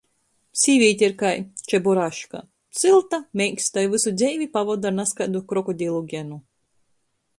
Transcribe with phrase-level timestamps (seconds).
[0.59, 1.33] Sīvīte ir kai
[1.73, 2.41] Čeburaška–
[2.79, 6.41] sylta, meiksta i vysu dzeivi pavoda ar nazkaidu krokodilu Genu.